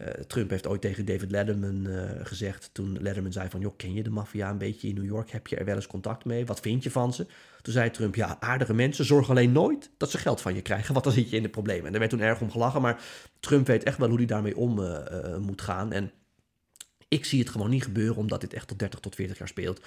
Uh, 0.00 0.06
Trump 0.06 0.50
heeft 0.50 0.66
ooit 0.66 0.80
tegen 0.80 1.04
David 1.04 1.30
Letterman 1.30 1.86
uh, 1.86 2.10
gezegd, 2.22 2.70
toen 2.72 2.98
Letterman 3.00 3.32
zei 3.32 3.48
van, 3.48 3.60
joh, 3.60 3.76
ken 3.76 3.92
je 3.92 4.02
de 4.02 4.10
maffia 4.10 4.50
een 4.50 4.58
beetje 4.58 4.88
in 4.88 4.94
New 4.94 5.04
York? 5.04 5.30
Heb 5.30 5.46
je 5.46 5.56
er 5.56 5.64
wel 5.64 5.74
eens 5.74 5.86
contact 5.86 6.24
mee? 6.24 6.46
Wat 6.46 6.60
vind 6.60 6.82
je 6.82 6.90
van 6.90 7.14
ze? 7.14 7.26
Toen 7.62 7.72
zei 7.72 7.90
Trump, 7.90 8.14
ja, 8.14 8.36
aardige 8.40 8.74
mensen, 8.74 9.04
zorg 9.04 9.30
alleen 9.30 9.52
nooit 9.52 9.90
dat 9.96 10.10
ze 10.10 10.18
geld 10.18 10.40
van 10.40 10.54
je 10.54 10.62
krijgen, 10.62 10.92
want 10.92 11.04
dan 11.04 11.12
zit 11.12 11.30
je 11.30 11.36
in 11.36 11.42
de 11.42 11.48
problemen. 11.48 11.84
En 11.84 11.90
daar 11.90 12.00
werd 12.00 12.10
toen 12.10 12.20
erg 12.20 12.40
om 12.40 12.50
gelachen, 12.50 12.82
maar 12.82 13.02
Trump 13.40 13.66
weet 13.66 13.82
echt 13.82 13.98
wel 13.98 14.08
hoe 14.08 14.16
hij 14.16 14.26
daarmee 14.26 14.56
om 14.56 14.78
uh, 14.78 14.96
moet 15.36 15.62
gaan. 15.62 15.92
En 15.92 16.10
ik 17.08 17.24
zie 17.24 17.38
het 17.38 17.48
gewoon 17.48 17.70
niet 17.70 17.82
gebeuren, 17.82 18.16
omdat 18.16 18.40
dit 18.40 18.52
echt 18.52 18.68
tot 18.68 18.78
30 18.78 19.00
tot 19.00 19.14
40 19.14 19.38
jaar 19.38 19.48
speelt. 19.48 19.80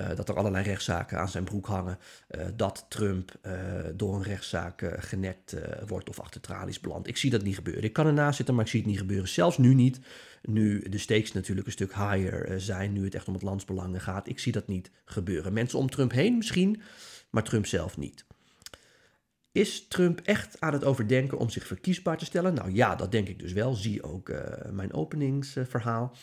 Uh, 0.00 0.08
dat 0.16 0.28
er 0.28 0.36
allerlei 0.36 0.64
rechtszaken 0.64 1.18
aan 1.18 1.28
zijn 1.28 1.44
broek 1.44 1.66
hangen. 1.66 1.98
Uh, 2.30 2.46
dat 2.56 2.86
Trump 2.88 3.38
uh, 3.46 3.52
door 3.94 4.14
een 4.14 4.22
rechtszaak 4.22 4.82
genekt 4.98 5.56
wordt 5.86 6.08
of 6.08 6.20
achter 6.20 6.40
tralies 6.40 6.80
belandt. 6.80 7.08
Ik 7.08 7.16
zie 7.16 7.30
dat 7.30 7.42
niet 7.42 7.54
gebeuren. 7.54 7.82
Ik 7.82 7.92
kan 7.92 8.06
ernaast 8.06 8.36
zitten, 8.36 8.54
maar 8.54 8.64
ik 8.64 8.70
zie 8.70 8.80
het 8.80 8.88
niet 8.88 8.98
gebeuren. 8.98 9.28
Zelfs 9.28 9.58
nu 9.58 9.74
niet. 9.74 10.00
Nu 10.42 10.88
de 10.88 10.98
stakes 10.98 11.32
natuurlijk 11.32 11.66
een 11.66 11.72
stuk 11.72 11.94
higher 11.94 12.60
zijn. 12.60 12.92
Nu 12.92 13.04
het 13.04 13.14
echt 13.14 13.28
om 13.28 13.34
het 13.34 13.42
landsbelangen 13.42 14.00
gaat. 14.00 14.28
Ik 14.28 14.38
zie 14.38 14.52
dat 14.52 14.66
niet 14.68 14.90
gebeuren. 15.04 15.52
Mensen 15.52 15.78
om 15.78 15.90
Trump 15.90 16.12
heen 16.12 16.36
misschien, 16.36 16.82
maar 17.30 17.42
Trump 17.42 17.66
zelf 17.66 17.96
niet. 17.96 18.24
Is 19.52 19.88
Trump 19.88 20.20
echt 20.20 20.60
aan 20.60 20.72
het 20.72 20.84
overdenken 20.84 21.38
om 21.38 21.50
zich 21.50 21.66
verkiesbaar 21.66 22.18
te 22.18 22.24
stellen? 22.24 22.54
Nou 22.54 22.74
ja, 22.74 22.94
dat 22.94 23.12
denk 23.12 23.28
ik 23.28 23.38
dus 23.38 23.52
wel. 23.52 23.74
Zie 23.74 24.02
ook 24.02 24.32
mijn 24.70 24.92
openingsverhaal. 24.92 26.16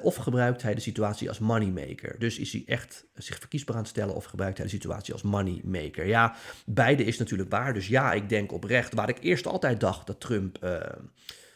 Of 0.00 0.16
gebruikt 0.16 0.62
hij 0.62 0.74
de 0.74 0.80
situatie 0.80 1.28
als 1.28 1.38
moneymaker? 1.38 2.18
Dus 2.18 2.38
is 2.38 2.52
hij 2.52 2.62
echt 2.66 3.06
zich 3.14 3.38
verkiesbaar 3.38 3.76
aan 3.76 3.82
het 3.82 3.90
stellen 3.90 4.14
of 4.14 4.24
gebruikt 4.24 4.56
hij 4.56 4.66
de 4.66 4.72
situatie 4.72 5.12
als 5.12 5.22
moneymaker? 5.22 6.06
Ja, 6.06 6.34
beide 6.66 7.04
is 7.04 7.18
natuurlijk 7.18 7.50
waar. 7.50 7.74
Dus 7.74 7.88
ja, 7.88 8.12
ik 8.12 8.28
denk 8.28 8.52
oprecht, 8.52 8.94
waar 8.94 9.08
ik 9.08 9.18
eerst 9.20 9.46
altijd 9.46 9.80
dacht 9.80 10.06
dat 10.06 10.20
Trump 10.20 10.58
uh, 10.64 10.80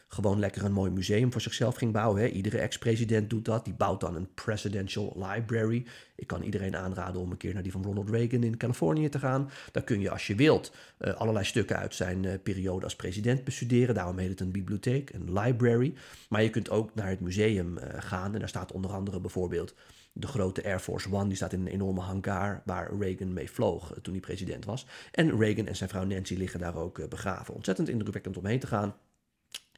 gewoon 0.07 0.39
lekker 0.39 0.65
een 0.65 0.71
mooi 0.71 0.91
museum 0.91 1.31
voor 1.31 1.41
zichzelf 1.41 1.75
ging 1.75 1.91
bouwen. 1.91 2.21
Hè. 2.21 2.27
Iedere 2.27 2.57
ex-president 2.57 3.29
doet 3.29 3.45
dat. 3.45 3.65
Die 3.65 3.73
bouwt 3.73 3.99
dan 3.99 4.15
een 4.15 4.33
presidential 4.33 5.15
library. 5.15 5.85
Ik 6.15 6.27
kan 6.27 6.43
iedereen 6.43 6.75
aanraden 6.75 7.21
om 7.21 7.31
een 7.31 7.37
keer 7.37 7.53
naar 7.53 7.63
die 7.63 7.71
van 7.71 7.83
Ronald 7.83 8.09
Reagan 8.09 8.43
in 8.43 8.57
Californië 8.57 9.09
te 9.09 9.19
gaan. 9.19 9.49
Daar 9.71 9.83
kun 9.83 9.99
je, 9.99 10.09
als 10.09 10.27
je 10.27 10.35
wilt, 10.35 10.71
uh, 10.99 11.13
allerlei 11.13 11.45
stukken 11.45 11.77
uit 11.77 11.95
zijn 11.95 12.23
uh, 12.23 12.33
periode 12.43 12.83
als 12.83 12.95
president 12.95 13.43
bestuderen. 13.43 13.95
Daarom 13.95 14.17
heet 14.17 14.29
het 14.29 14.39
een 14.39 14.51
bibliotheek, 14.51 15.09
een 15.09 15.39
library. 15.39 15.93
Maar 16.29 16.43
je 16.43 16.49
kunt 16.49 16.69
ook 16.69 16.95
naar 16.95 17.09
het 17.09 17.19
museum 17.19 17.77
uh, 17.77 17.83
gaan. 17.97 18.33
En 18.33 18.39
daar 18.39 18.49
staat 18.49 18.71
onder 18.71 18.91
andere 18.91 19.19
bijvoorbeeld 19.19 19.75
de 20.13 20.27
grote 20.27 20.63
Air 20.63 20.79
Force 20.79 21.13
One. 21.13 21.27
Die 21.27 21.35
staat 21.35 21.53
in 21.53 21.59
een 21.59 21.67
enorme 21.67 22.01
hangar 22.01 22.61
waar 22.65 22.97
Reagan 22.99 23.33
mee 23.33 23.51
vloog 23.51 23.93
toen 24.01 24.13
hij 24.13 24.21
president 24.21 24.65
was. 24.65 24.85
En 25.11 25.39
Reagan 25.39 25.67
en 25.67 25.75
zijn 25.75 25.89
vrouw 25.89 26.03
Nancy 26.03 26.35
liggen 26.35 26.59
daar 26.59 26.75
ook 26.75 27.09
begraven. 27.09 27.53
Ontzettend 27.53 27.89
indrukwekkend 27.89 28.37
om 28.37 28.45
heen 28.45 28.59
te 28.59 28.67
gaan. 28.67 28.95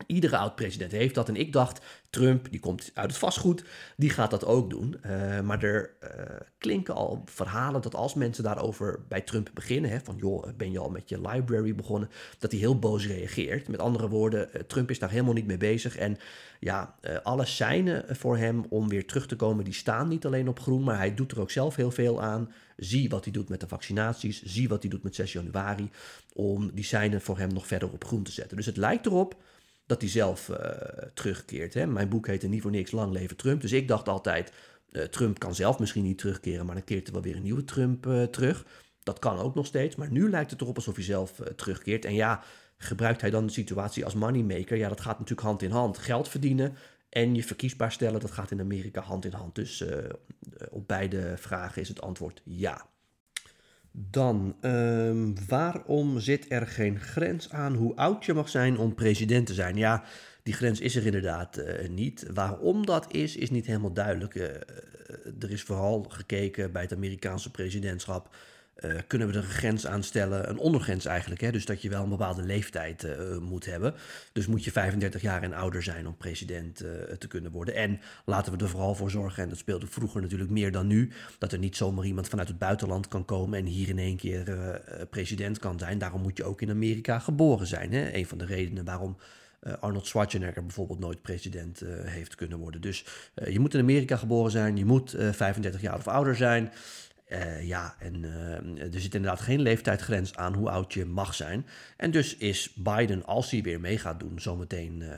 Iedere 0.06 0.38
oud-president 0.38 0.92
heeft 0.92 1.16
dat. 1.16 1.28
En 1.28 1.36
ik 1.36 1.54
dacht, 1.54 1.82
Trump, 2.10 2.48
die 2.52 2.60
komt 2.60 2.92
uit 2.94 3.10
het 3.10 3.18
vastgoed, 3.18 3.64
die 3.98 4.10
gaat 4.10 4.32
dat 4.32 4.46
ook 4.46 4.70
doen. 4.70 4.98
Uh, 5.06 5.40
maar 5.40 5.64
er 5.64 5.92
uh, 6.04 6.10
klinken 6.58 6.94
al 6.94 7.22
verhalen 7.26 7.82
dat 7.82 7.96
als 7.96 8.14
mensen 8.14 8.44
daarover 8.44 9.00
bij 9.08 9.22
Trump 9.22 9.50
beginnen, 9.54 9.92
hè, 9.92 10.00
van 10.04 10.16
joh, 10.18 10.48
ben 10.58 10.72
je 10.72 10.80
al 10.80 10.90
met 10.90 11.10
je 11.10 11.22
library 11.22 11.76
begonnen, 11.76 12.10
dat 12.40 12.52
hij 12.52 12.60
heel 12.60 12.80
boos 12.80 13.08
reageert. 13.08 13.68
Met 13.68 13.80
andere 13.80 14.10
woorden, 14.10 14.50
uh, 14.56 14.62
Trump 14.62 14.90
is 14.90 15.00
daar 15.00 15.10
helemaal 15.10 15.34
niet 15.34 15.48
mee 15.48 15.58
bezig. 15.58 15.98
En 15.98 16.18
ja, 16.60 16.96
alle 17.24 17.46
seinen 17.46 18.16
voor 18.16 18.38
hem 18.38 18.66
om 18.70 18.90
weer 18.90 19.06
terug 19.06 19.28
te 19.28 19.36
komen, 19.36 19.64
die 19.64 19.74
staan 19.74 20.08
niet 20.08 20.26
alleen 20.26 20.48
op 20.48 20.60
groen, 20.60 20.84
maar 20.84 20.98
hij 20.98 21.16
doet 21.16 21.32
er 21.32 21.42
ook 21.42 21.52
zelf 21.52 21.76
heel 21.76 21.92
veel 21.92 22.22
aan. 22.22 22.52
Zie 22.78 23.10
wat 23.10 23.24
hij 23.24 23.34
doet 23.34 23.50
met 23.50 23.60
de 23.60 23.68
vaccinaties, 23.68 24.44
zie 24.44 24.70
wat 24.70 24.82
hij 24.82 24.92
doet 24.92 25.04
met 25.04 25.16
6 25.16 25.34
januari, 25.34 25.90
om 26.34 26.72
die 26.74 26.84
seinen 26.84 27.22
voor 27.22 27.38
hem 27.38 27.54
nog 27.54 27.68
verder 27.68 27.92
op 27.92 28.06
groen 28.06 28.24
te 28.24 28.32
zetten. 28.32 28.58
Dus 28.58 28.66
het 28.66 28.78
lijkt 28.78 29.06
erop 29.06 29.36
dat 29.90 30.02
hij 30.02 30.10
zelf 30.10 30.50
uh, 30.50 30.58
terugkeert. 31.14 31.74
Hè? 31.74 31.88
Mijn 31.88 32.10
boek 32.10 32.28
heette 32.28 32.48
niet 32.48 32.62
voor 32.62 32.72
niks 32.72 32.92
Lang 32.92 33.12
leven 33.12 33.38
Trump. 33.38 33.62
Dus 33.62 33.72
ik 33.72 33.88
dacht 33.88 34.10
altijd, 34.10 34.52
uh, 34.92 35.04
Trump 35.04 35.40
kan 35.40 35.56
zelf 35.56 35.80
misschien 35.80 36.04
niet 36.04 36.18
terugkeren, 36.18 36.66
maar 36.66 36.76
dan 36.76 36.84
keert 36.84 37.08
er 37.08 37.14
wel 37.14 37.22
weer 37.22 37.36
een 37.36 37.44
nieuwe 37.44 37.64
Trump 37.64 38.06
uh, 38.06 38.24
terug. 38.24 38.66
Dat 39.04 39.20
kan 39.20 39.38
ook 39.38 39.56
nog 39.56 39.66
steeds, 39.66 39.96
maar 39.96 40.12
nu 40.12 40.30
lijkt 40.30 40.52
het 40.52 40.62
erop 40.62 40.76
alsof 40.76 40.96
hij 40.96 41.04
zelf 41.04 41.42
terugkeert. 41.56 42.06
En 42.06 42.14
ja, 42.14 42.44
gebruikt 42.78 43.22
hij 43.22 43.30
dan 43.30 43.46
de 43.46 43.52
situatie 43.52 44.06
als 44.06 44.14
moneymaker? 44.14 44.78
Ja, 44.78 44.90
dat 44.90 45.02
gaat 45.02 45.20
natuurlijk 45.20 45.48
hand 45.48 45.62
in 45.62 45.72
hand. 45.72 45.98
Geld 45.98 46.30
verdienen 46.30 46.76
en 47.10 47.36
je 47.36 47.44
verkiesbaar 47.44 47.92
stellen, 47.92 48.20
dat 48.20 48.32
gaat 48.32 48.52
in 48.52 48.60
Amerika 48.60 49.02
hand 49.02 49.26
in 49.26 49.34
hand. 49.34 49.56
Dus 49.56 49.84
op 50.70 50.88
beide 50.88 51.34
vragen 51.38 51.82
is 51.82 51.88
het 51.88 52.02
antwoord 52.02 52.42
ja. 52.44 52.86
Dan, 53.92 54.56
ehm, 54.62 55.34
waarom 55.48 56.20
zit 56.20 56.46
er 56.52 56.68
geen 56.68 57.00
grens 57.00 57.52
aan 57.52 57.74
hoe 57.74 57.96
oud 57.96 58.26
je 58.26 58.34
mag 58.34 58.50
zijn 58.50 58.78
om 58.78 58.96
president 58.96 59.46
te 59.46 59.54
zijn? 59.54 59.76
Ja, 59.76 60.04
die 60.44 60.54
grens 60.54 60.80
is 60.80 60.96
er 60.96 61.06
inderdaad 61.06 61.58
uh, 61.58 61.90
niet. 61.90 62.26
Waarom 62.34 62.86
dat 62.86 63.14
is, 63.14 63.36
is 63.36 63.50
niet 63.50 63.66
helemaal 63.66 63.94
duidelijk. 63.94 64.36
Uh, 64.36 64.44
er 65.40 65.52
is 65.52 65.62
vooral 65.62 66.06
gekeken 66.10 66.72
bij 66.72 66.82
het 66.82 66.94
Amerikaanse 66.94 67.52
presidentschap 67.52 68.36
uh, 68.84 68.96
kunnen 69.08 69.28
we 69.28 69.34
er 69.34 69.44
een 69.44 69.50
grens 69.50 69.88
aan 69.88 70.04
stellen, 70.04 70.50
een 70.50 70.58
ondergrens 70.58 71.06
eigenlijk. 71.06 71.42
Hè? 71.42 71.52
Dus 71.52 71.66
dat 71.66 71.82
je 71.82 71.90
wel 71.90 72.04
een 72.04 72.10
bepaalde 72.10 72.44
leeftijd 72.44 73.04
uh, 73.04 73.38
moet 73.38 73.66
hebben. 73.66 73.94
Dus 74.34 74.48
moet 74.48 74.64
je 74.64 74.72
35 74.72 75.22
jaar 75.22 75.44
en 75.44 75.54
ouder 75.54 75.84
zijn 75.84 76.08
om 76.08 76.18
president 76.18 76.76
te 77.18 77.28
kunnen 77.28 77.52
worden. 77.52 77.76
En 77.76 78.00
laten 78.26 78.58
we 78.58 78.64
er 78.64 78.70
vooral 78.70 78.96
voor 78.96 79.12
zorgen, 79.12 79.44
en 79.44 79.50
dat 79.50 79.58
speelde 79.58 79.88
vroeger 79.88 80.22
natuurlijk 80.22 80.52
meer 80.52 80.72
dan 80.72 80.88
nu, 80.88 81.12
dat 81.38 81.52
er 81.52 81.60
niet 81.60 81.76
zomaar 81.76 82.06
iemand 82.06 82.28
vanuit 82.28 82.48
het 82.48 82.58
buitenland 82.58 83.08
kan 83.08 83.26
komen 83.26 83.60
en 83.60 83.66
hier 83.66 83.90
in 83.90 84.00
één 84.00 84.18
keer 84.18 84.82
president 85.10 85.60
kan 85.60 85.80
zijn. 85.80 85.98
Daarom 85.98 86.22
moet 86.22 86.38
je 86.38 86.44
ook 86.44 86.62
in 86.62 86.70
Amerika 86.70 87.20
geboren 87.20 87.68
zijn. 87.68 87.94
Hè? 87.94 88.14
Een 88.14 88.26
van 88.26 88.38
de 88.38 88.46
redenen 88.46 88.86
waarom. 88.86 89.18
Arnold 89.80 90.08
Schwarzenegger 90.08 90.66
bijvoorbeeld 90.66 91.00
nooit 91.00 91.22
president 91.22 91.82
heeft 92.04 92.36
kunnen 92.36 92.58
worden. 92.58 92.82
Dus 92.82 93.06
je 93.50 93.60
moet 93.60 93.74
in 93.74 93.80
Amerika 93.80 94.18
geboren 94.18 94.52
zijn, 94.52 94.78
je 94.78 94.86
moet 94.86 95.16
35 95.32 95.82
jaar 95.82 95.98
of 95.98 96.08
ouder 96.08 96.36
zijn. 96.36 96.72
Uh, 97.30 97.68
ja, 97.68 97.96
en 98.00 98.24
uh, 98.24 98.94
er 98.94 99.02
zit 99.02 99.16
inderdaad 99.16 99.40
geen 99.40 99.62
leeftijdsgrens 99.62 100.36
aan 100.36 100.54
hoe 100.54 100.70
oud 100.70 100.94
je 100.94 101.06
mag 101.06 101.36
zijn. 101.36 101.66
En 101.98 102.12
dus 102.12 102.38
is 102.38 102.74
Biden, 102.74 103.26
als 103.26 103.52
hij 103.52 103.62
weer 103.62 103.80
mee 103.80 103.98
gaat 103.98 104.20
doen, 104.20 104.40
zometeen 104.40 105.02
uh, 105.02 105.12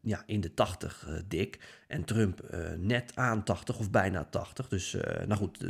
ja, 0.00 0.22
in 0.26 0.40
de 0.40 0.54
80 0.54 1.08
dik. 1.28 1.58
En 1.88 2.04
Trump 2.04 2.40
net 2.78 3.12
aan 3.14 3.44
80 3.44 3.78
of 3.78 3.90
bijna 3.90 4.24
80. 4.24 4.68
Dus 4.68 4.96
nou 5.26 5.34
goed, 5.34 5.64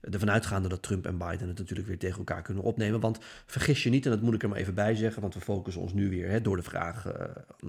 ervan 0.00 0.30
uitgaande 0.30 0.68
dat 0.68 0.82
Trump 0.82 1.06
en 1.06 1.18
Biden 1.18 1.48
het 1.48 1.58
natuurlijk 1.58 1.88
weer 1.88 1.98
tegen 1.98 2.18
elkaar 2.18 2.42
kunnen 2.42 2.62
opnemen. 2.62 3.00
Want 3.00 3.18
vergis 3.46 3.82
je 3.82 3.90
niet, 3.90 4.04
en 4.04 4.10
dat 4.10 4.20
moet 4.20 4.34
ik 4.34 4.42
er 4.42 4.48
maar 4.48 4.58
even 4.58 4.74
bij 4.74 4.94
zeggen, 4.94 5.22
want 5.22 5.34
we 5.34 5.40
focussen 5.40 5.82
ons 5.82 5.92
nu 5.92 6.08
weer 6.08 6.28
hè, 6.28 6.40
door 6.40 6.56
de 6.56 6.62
vraag 6.62 7.06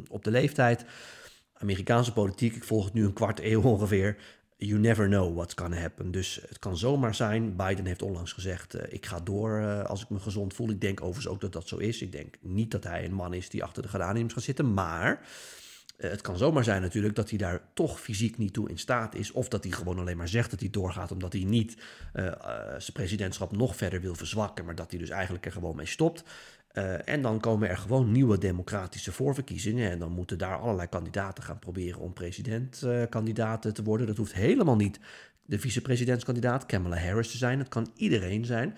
op 0.10 0.24
de 0.24 0.32
leeftijd. 0.32 0.86
Amerikaanse 1.54 2.14
politiek, 2.14 2.56
ik 2.56 2.64
volg 2.64 2.86
het 2.86 2.94
nu 2.94 3.06
een 3.06 3.14
kwart 3.14 3.40
eeuw 3.40 3.62
ongeveer 3.74 4.18
you 4.58 4.80
never 4.80 5.08
know 5.08 5.36
what's 5.36 5.54
gonna 5.54 5.78
happen. 5.78 6.12
Dus 6.12 6.40
het 6.48 6.60
kan 6.60 6.78
zomaar 6.78 7.16
zijn. 7.16 7.56
Biden 7.56 7.86
heeft 7.86 8.02
onlangs 8.02 8.34
gezegd: 8.34 8.76
uh, 8.76 8.82
ik 8.90 9.06
ga 9.06 9.20
door 9.20 9.60
uh, 9.60 9.84
als 9.84 10.02
ik 10.02 10.10
me 10.10 10.20
gezond 10.20 10.54
voel. 10.54 10.70
Ik 10.70 10.82
denk 10.82 11.02
overigens 11.02 11.28
ook 11.34 11.42
dat 11.42 11.54
dat 11.54 11.68
zo 11.68 11.78
is. 11.78 12.02
Ik 12.02 12.12
denk 12.12 12.36
niet 12.42 12.72
dat 12.72 12.84
hij 12.84 13.06
een 13.06 13.14
man 13.14 13.34
is 13.34 13.50
die 13.50 13.64
achter 13.64 13.82
de 13.82 13.90
geraniums 13.90 14.34
gaat 14.34 14.44
zitten. 14.44 14.74
Maar 14.74 15.28
het 15.98 16.22
kan 16.22 16.38
zomaar 16.38 16.63
zijn 16.63 16.82
natuurlijk 16.82 17.16
dat 17.16 17.30
hij 17.30 17.38
daar 17.38 17.62
toch 17.74 18.00
fysiek 18.00 18.38
niet 18.38 18.54
toe 18.54 18.70
in 18.70 18.80
staat 18.80 19.16
is. 19.16 19.32
Of 19.32 19.48
dat 19.48 19.63
hij 19.63 19.74
gewoon 19.74 20.00
alleen 20.00 20.18
maar 20.18 20.27
zegt 20.27 20.51
dat 20.51 20.60
hij 20.60 20.70
doorgaat 20.70 21.12
omdat 21.12 21.34
hij 21.34 21.44
niet 21.44 21.77
zijn 22.77 22.94
presidentschap 22.94 23.51
nog 23.51 23.75
verder 23.75 24.01
wil 24.01 24.16
verzwakken. 24.16 24.66
Maar 24.66 24.75
dat 24.75 24.92
hij 24.92 25.00
dus 25.00 25.10
eigenlijk 25.10 25.46
er 25.46 25.51
gewoon 25.51 25.75
mee 25.75 25.86
stopt. 25.86 26.24
En 27.06 27.22
dan 27.22 27.39
komen 27.39 27.70
er 27.70 27.77
gewoon 27.77 28.12
nieuwe 28.12 28.38
democratische 28.38 29.12
voorverkiezingen. 29.12 29.92
En 29.92 30.00
dan 30.00 30.12
moeten 30.12 30.38
daar 30.38 30.58
allerlei 30.58 30.88
kandidaten 30.88 31.44
gaan 31.44 31.60
proberen 31.60 32.00
om 32.00 32.13
presidentkandidaat 32.13 33.66
uh, 33.66 33.72
te 33.72 33.84
worden. 33.84 34.08
Dat 34.08 34.18
hoeft 34.18 34.34
helemaal 34.34 34.75
niet 34.75 35.00
de 35.46 35.60
vicepresidentskandidaat 35.60 36.66
Kamala 36.66 36.98
Harris 36.98 37.32
te 37.32 37.38
zijn. 37.38 37.58
Dat 37.58 37.68
kan 37.68 37.92
iedereen 37.96 38.46
zijn. 38.46 38.77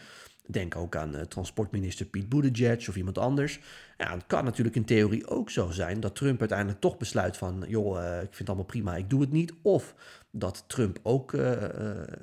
Denk 0.51 0.75
ook 0.75 0.95
aan 0.95 1.15
uh, 1.15 1.21
transportminister 1.21 2.05
Pete 2.05 2.27
Buttigieg 2.27 2.89
of 2.89 2.95
iemand 2.95 3.17
anders. 3.17 3.59
Ja, 3.97 4.13
het 4.13 4.23
kan 4.27 4.43
natuurlijk 4.43 4.75
in 4.75 4.85
theorie 4.85 5.27
ook 5.27 5.49
zo 5.49 5.69
zijn 5.71 5.99
dat 5.99 6.15
Trump 6.15 6.39
uiteindelijk 6.39 6.79
toch 6.79 6.97
besluit 6.97 7.37
van... 7.37 7.65
joh, 7.67 7.97
uh, 7.97 8.15
ik 8.15 8.19
vind 8.21 8.37
het 8.37 8.47
allemaal 8.47 8.65
prima, 8.65 8.95
ik 8.95 9.09
doe 9.09 9.21
het 9.21 9.31
niet. 9.31 9.53
Of 9.61 9.95
dat 10.31 10.63
Trump 10.67 10.99
ook 11.03 11.31
uh, 11.31 11.53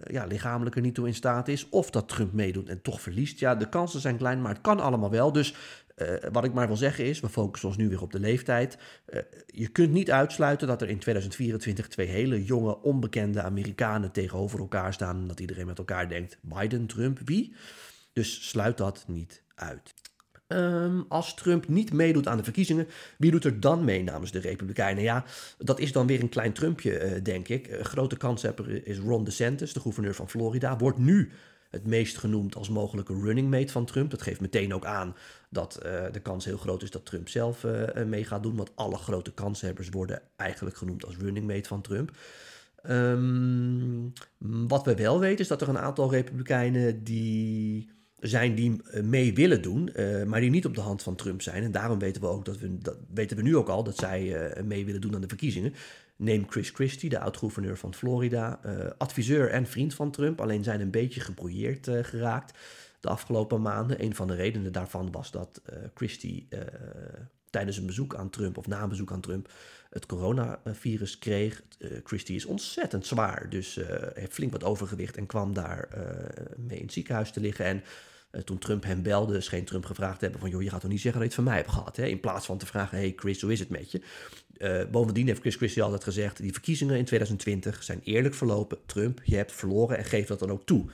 ja, 0.05 0.25
lichamelijk 0.25 0.77
er 0.77 0.83
niet 0.83 0.95
toe 0.95 1.07
in 1.07 1.15
staat 1.15 1.49
is. 1.49 1.69
Of 1.69 1.91
dat 1.91 2.09
Trump 2.09 2.33
meedoet 2.33 2.69
en 2.69 2.83
toch 2.83 3.01
verliest. 3.01 3.39
Ja, 3.39 3.55
de 3.55 3.69
kansen 3.69 4.01
zijn 4.01 4.17
klein, 4.17 4.43
maar 4.43 4.53
het 4.53 4.61
kan 4.61 4.81
allemaal 4.81 5.11
wel. 5.11 5.33
Dus 5.33 5.55
wat 6.33 6.45
ik 6.45 6.53
maar 6.53 6.67
wil 6.67 6.77
zeggen 6.77 7.05
is, 7.05 7.21
we 7.21 7.29
focussen 7.29 7.69
ons 7.69 7.79
nu 7.79 7.89
weer 7.89 8.03
op 8.03 8.13
de 8.13 8.21
leeftijd. 8.21 8.79
je 9.47 9.69
kunt 9.69 9.93
niet 9.93 10.11
uitsluiten 10.11 10.67
dat 10.67 10.83
er 10.83 10.89
in 10.89 10.99
2024 10.99 11.89
twee 11.89 12.07
hele 12.07 12.45
jonge, 12.45 12.83
onbekende 12.83 13.43
Amerikanen 13.43 14.13
tegenover 14.13 14.59
elkaar 14.59 14.93
staan. 14.93 15.27
Dat 15.27 15.41
iedereen 15.41 15.67
met 15.67 15.79
elkaar 15.79 16.09
denkt, 16.09 16.39
Biden, 16.41 16.87
Trump, 16.87 17.19
wie? 17.25 17.55
Dus 18.17 18.49
sluit 18.49 18.77
dat 18.77 19.05
niet 19.07 19.43
uit. 19.55 19.95
Um, 20.49 21.05
als 21.09 21.35
Trump 21.35 21.69
niet 21.69 21.93
meedoet 21.93 22.29
aan 22.29 22.37
de 22.37 22.45
verkiezingen, 22.45 22.87
wie 23.19 23.31
doet 23.31 23.45
er 23.45 23.61
dan 23.61 23.85
mee 23.85 24.03
namens 24.03 24.33
de 24.33 24.39
Republikeinen? 24.39 25.03
Ja, 25.03 25.25
dat 25.59 25.79
is 25.79 25.93
dan 25.93 26.07
weer 26.07 26.21
een 26.21 26.29
klein 26.29 26.53
Trumpje, 26.53 27.17
uh, 27.17 27.25
denk 27.25 27.49
ik. 27.49 27.79
Grote 27.81 28.17
kanshebber 28.17 28.87
is 28.87 28.99
Ron 28.99 29.25
DeSantis, 29.25 29.73
de 29.73 29.81
gouverneur 29.81 30.15
van 30.15 30.29
Florida. 30.29 30.77
Wordt 30.77 30.99
nu 30.99 31.31
het 31.71 31.87
meest 31.87 32.19
genoemd 32.19 32.57
als 32.57 32.69
mogelijke 32.69 33.15
running 33.15 33.51
mate 33.51 33.73
van 33.73 33.87
Trump. 33.87 34.11
Dat 34.11 34.23
geeft 34.23 34.41
meteen 34.41 34.75
ook 34.75 34.85
aan 34.85 35.17
dat 35.51 35.81
uh, 35.87 36.05
de 36.13 36.21
kans 36.21 36.45
heel 36.45 36.59
groot 36.59 36.83
is 36.83 36.91
dat 36.91 37.07
Trump 37.07 37.29
zelf 37.29 37.65
uh, 37.65 38.05
mee 38.05 38.25
gaat 38.25 38.43
doen. 38.43 38.57
Want 38.57 38.77
alle 38.77 38.97
grote 38.97 39.33
kanshebbers 39.33 39.89
worden 39.89 40.23
eigenlijk 40.37 40.77
genoemd 40.77 41.05
als 41.05 41.17
running 41.17 41.47
mate 41.47 41.69
van 41.69 41.83
Trump. 41.83 42.11
Um, 42.91 44.13
wat 44.39 44.85
we 44.85 44.95
wel 44.95 45.21
weten 45.21 45.39
is 45.39 45.49
dat 45.49 45.63
er 45.63 45.69
een 45.69 45.79
aantal 45.79 46.11
Republikeinen 46.11 47.05
die 47.05 47.95
zijn 48.21 48.55
die 48.55 48.83
eh, 48.83 49.03
mee 49.03 49.35
willen 49.35 49.63
doen, 49.63 49.91
uh, 49.97 50.25
maar 50.25 50.41
die 50.41 50.51
niet 50.51 50.67
op 50.67 50.75
de 50.75 50.81
hand 50.81 51.03
van 51.03 51.15
Trump 51.15 51.43
zijn. 51.43 51.63
En 51.63 51.73
daarom 51.73 51.99
weten 51.99 52.23
we 52.23 52.29
ook 52.29 52.45
dat 52.45 52.59
we, 52.59 52.79
dat 52.79 52.97
weten 53.15 53.37
we 53.37 53.43
nu 53.43 53.57
ook 53.57 53.69
al 53.69 53.85
dat 53.85 53.97
zij 53.97 54.57
uh, 54.57 54.63
mee 54.63 54.85
willen 54.85 55.01
doen 55.01 55.15
aan 55.15 55.21
de 55.21 55.29
verkiezingen. 55.29 55.75
Neem 56.17 56.47
Chris 56.49 56.71
Christie, 56.71 57.09
de 57.09 57.19
oud-gouverneur 57.19 57.77
van 57.79 57.95
Florida, 57.95 58.61
adviseur 58.99 59.51
en 59.51 59.67
vriend 59.67 59.95
van 59.95 60.11
Trump, 60.11 60.41
alleen 60.41 60.65
zijn 60.65 60.81
een 60.81 60.91
beetje 60.91 61.21
gebrouilleerd 61.21 61.89
geraakt 62.03 62.59
de 63.01 63.09
afgelopen 63.09 63.63
maanden. 63.63 64.03
Een 64.03 64.15
van 64.15 64.27
de 64.27 64.35
redenen 64.35 64.73
daarvan 64.73 65.11
was 65.13 65.31
dat 65.31 65.63
Christie 65.95 66.49
tijdens 67.57 67.77
een 67.77 67.87
bezoek 67.87 68.15
aan 68.15 68.31
Trump 68.31 68.59
of 68.59 68.67
na 68.67 68.83
een 68.83 68.89
bezoek 68.89 69.13
aan 69.13 69.21
Trump 69.21 69.53
het 69.91 70.07
coronavirus 70.07 71.19
kreeg. 71.19 71.63
Christie 72.05 72.37
is 72.37 72.45
ontzettend 72.45 73.07
zwaar, 73.07 73.47
dus 73.51 73.81
heeft 74.15 74.33
flink 74.33 74.53
wat 74.53 74.65
overgewicht 74.65 75.17
en 75.17 75.27
kwam 75.27 75.55
daar 75.55 75.89
mee 76.57 76.79
in 76.79 76.85
het 76.85 76.93
ziekenhuis 76.93 77.31
te 77.31 77.41
liggen. 77.41 77.65
En 77.65 77.83
uh, 78.37 78.43
toen 78.43 78.59
Trump 78.59 78.85
hem 78.85 79.03
belde, 79.03 79.41
scheen 79.41 79.65
Trump 79.65 79.85
gevraagd 79.85 80.19
te 80.19 80.25
hebben 80.25 80.41
van... 80.41 80.51
joh, 80.51 80.63
je 80.63 80.71
gaat 80.71 80.81
toch 80.81 80.91
niet 80.91 81.01
zeggen 81.01 81.21
dat 81.21 81.31
je 81.31 81.37
het 81.37 81.45
van 81.47 81.55
mij 81.55 81.63
hebt 81.63 81.75
gehad, 81.75 81.97
hè? 81.97 82.07
In 82.07 82.21
plaats 82.21 82.47
van 82.47 82.59
te 82.59 82.67
vragen, 82.67 82.99
hey 82.99 83.13
Chris, 83.17 83.41
hoe 83.41 83.53
is 83.53 83.59
het 83.59 83.69
met 83.69 83.91
je? 83.91 84.01
Uh, 84.59 84.91
bovendien 84.91 85.27
heeft 85.27 85.41
Chris 85.41 85.57
Christie 85.57 85.83
altijd 85.83 86.05
gezegd... 86.05 86.43
die 86.43 86.53
verkiezingen 86.53 86.97
in 86.97 87.05
2020 87.05 87.83
zijn 87.83 88.01
eerlijk 88.05 88.35
verlopen. 88.35 88.79
Trump, 88.87 89.21
je 89.25 89.37
hebt 89.37 89.53
verloren 89.53 89.99
en 89.99 90.05
geef 90.05 90.27
dat 90.27 90.39
dan 90.39 90.51
ook 90.51 90.67
toe. 90.67 90.85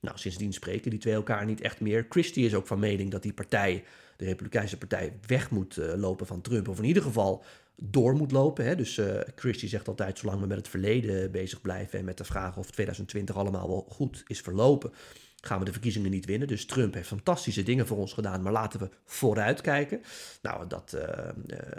Nou, 0.00 0.18
sindsdien 0.18 0.52
spreken 0.52 0.90
die 0.90 0.98
twee 0.98 1.14
elkaar 1.14 1.44
niet 1.44 1.60
echt 1.60 1.80
meer. 1.80 2.06
Christie 2.08 2.46
is 2.46 2.54
ook 2.54 2.66
van 2.66 2.78
mening 2.78 3.10
dat 3.10 3.22
die 3.22 3.32
partij, 3.32 3.84
de 4.18 4.24
Republikeinse 4.24 4.78
partij... 4.78 5.18
weg 5.26 5.50
moet 5.50 5.76
uh, 5.76 5.92
lopen 5.94 6.26
van 6.26 6.40
Trump. 6.40 6.68
Of 6.68 6.78
in 6.78 6.84
ieder 6.84 7.02
geval 7.02 7.44
door 7.76 8.14
moet 8.14 8.32
lopen. 8.32 8.64
Hè? 8.64 8.76
Dus 8.76 8.96
uh, 8.96 9.20
Christie 9.34 9.68
zegt 9.68 9.88
altijd, 9.88 10.18
zolang 10.18 10.40
we 10.40 10.46
met 10.46 10.56
het 10.56 10.68
verleden 10.68 11.30
bezig 11.30 11.60
blijven... 11.60 11.98
en 11.98 12.04
met 12.04 12.18
de 12.18 12.24
vraag 12.24 12.56
of 12.56 12.70
2020 12.70 13.36
allemaal 13.36 13.68
wel 13.68 13.86
goed 13.88 14.22
is 14.26 14.40
verlopen 14.40 14.92
gaan 15.40 15.58
we 15.58 15.64
de 15.64 15.72
verkiezingen 15.72 16.10
niet 16.10 16.26
winnen. 16.26 16.48
Dus 16.48 16.66
Trump 16.66 16.94
heeft 16.94 17.08
fantastische 17.08 17.62
dingen 17.62 17.86
voor 17.86 17.96
ons 17.96 18.12
gedaan, 18.12 18.42
maar 18.42 18.52
laten 18.52 18.80
we 18.80 18.88
vooruitkijken. 19.04 20.02
Nou, 20.42 20.66
dat 20.66 20.96
uh, 20.96 21.28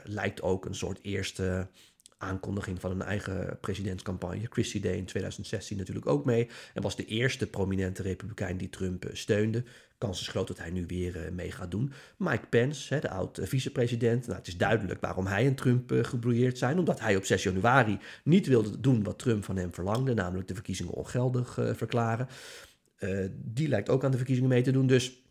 lijkt 0.03 0.41
ook 0.41 0.65
een 0.65 0.75
soort 0.75 0.99
eerste 1.01 1.67
aankondiging 2.19 2.79
van 2.79 2.91
een 2.91 3.01
eigen 3.01 3.57
presidentscampagne. 3.61 4.47
Christie 4.49 4.81
deed 4.81 4.97
in 4.97 5.05
2016 5.05 5.77
natuurlijk 5.77 6.07
ook 6.07 6.25
mee 6.25 6.49
en 6.73 6.81
was 6.81 6.95
de 6.95 7.05
eerste 7.05 7.47
prominente 7.47 8.01
republikein 8.01 8.57
die 8.57 8.69
Trump 8.69 9.05
uh, 9.05 9.11
steunde. 9.13 9.63
Kans 9.97 10.21
is 10.21 10.27
groot 10.27 10.47
dat 10.47 10.57
hij 10.57 10.69
nu 10.69 10.85
weer 10.87 11.29
mee 11.33 11.51
gaat 11.51 11.71
doen. 11.71 11.91
Mike 12.17 12.47
Pence, 12.49 12.93
hè, 12.93 12.99
de 12.99 13.09
oud-vicepresident. 13.09 14.25
Nou, 14.25 14.37
het 14.37 14.47
is 14.47 14.57
duidelijk 14.57 15.01
waarom 15.01 15.25
hij 15.25 15.45
en 15.45 15.55
Trump 15.55 15.91
gebrouilleerd 16.01 16.57
zijn. 16.57 16.79
Omdat 16.79 16.99
hij 16.99 17.15
op 17.15 17.25
6 17.25 17.43
januari 17.43 17.99
niet 18.23 18.47
wilde 18.47 18.79
doen 18.79 19.03
wat 19.03 19.19
Trump 19.19 19.43
van 19.43 19.57
hem 19.57 19.73
verlangde, 19.73 20.13
namelijk 20.13 20.47
de 20.47 20.53
verkiezingen 20.53 20.93
ongeldig 20.93 21.53
verklaren. 21.53 22.27
Die 23.35 23.67
lijkt 23.67 23.89
ook 23.89 24.03
aan 24.03 24.11
de 24.11 24.17
verkiezingen 24.17 24.49
mee 24.49 24.61
te 24.61 24.71
doen. 24.71 24.87
Dus 24.87 25.21